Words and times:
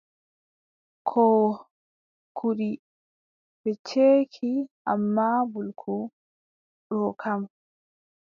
Koo 1.07 1.45
kuɗi 2.37 2.69
ɓe 3.61 3.71
ceeki 3.87 4.49
ammaa 4.91 5.37
mbulku 5.47 5.93
ɗoo 6.87 7.09
kam, 7.21 7.41